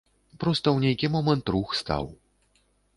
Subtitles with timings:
[0.43, 2.13] Проста ў нейкі момант рух стаў.